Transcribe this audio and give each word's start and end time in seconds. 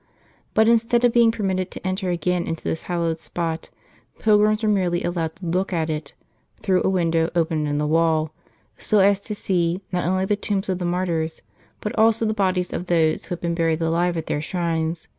But 0.55 0.67
instead 0.67 1.05
of 1.05 1.13
being 1.13 1.31
permitted 1.31 1.69
to 1.69 1.87
enter 1.87 2.09
again 2.09 2.47
into 2.47 2.63
this 2.63 2.81
hallowed 2.89 3.19
spot, 3.19 3.69
pilgrims 4.17 4.63
were 4.63 4.67
merely 4.69 5.03
allowed 5.03 5.35
to 5.35 5.45
look 5.45 5.71
at 5.71 5.91
it, 5.91 6.15
through 6.59 6.81
a 6.83 6.89
window 6.89 7.29
opened 7.35 7.67
in 7.67 7.77
the 7.77 7.85
wall, 7.85 8.31
so 8.79 8.97
as 8.97 9.19
to 9.19 9.35
see, 9.35 9.83
not 9.91 10.05
only 10.05 10.25
the 10.25 10.35
tombs 10.35 10.69
of 10.69 10.79
the 10.79 10.85
martyrs, 10.85 11.43
but 11.81 11.95
also 11.99 12.25
the 12.25 12.33
bodies 12.33 12.73
of 12.73 12.87
those 12.87 13.25
who 13.25 13.35
had 13.35 13.41
been 13.41 13.53
buried 13.53 13.79
alive 13.79 14.17
at 14.17 14.25
their 14.25 14.41
shrines. 14.41 15.07